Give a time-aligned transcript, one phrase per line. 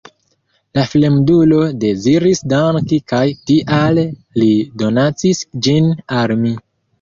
[0.77, 3.19] La fremdulo deziris danki kaj
[3.51, 4.01] tial
[4.41, 4.49] li
[4.85, 6.57] donacis ĝin al mi.